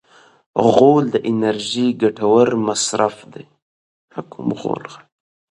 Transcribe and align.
غول 0.73 1.05
د 1.11 1.15
انرژۍ 1.29 1.87
ګټور 2.01 2.47
مصرف 2.67 3.15
دی. 3.33 3.45